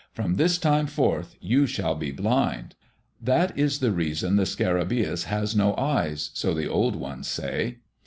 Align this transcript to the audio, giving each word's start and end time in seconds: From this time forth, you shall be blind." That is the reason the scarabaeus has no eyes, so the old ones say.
From 0.13 0.37
this 0.37 0.57
time 0.57 0.87
forth, 0.87 1.35
you 1.39 1.67
shall 1.67 1.93
be 1.93 2.09
blind." 2.11 2.73
That 3.21 3.55
is 3.55 3.81
the 3.81 3.91
reason 3.91 4.35
the 4.35 4.47
scarabaeus 4.47 5.25
has 5.25 5.55
no 5.55 5.75
eyes, 5.75 6.31
so 6.33 6.55
the 6.55 6.67
old 6.67 6.95
ones 6.95 7.27
say. 7.27 7.77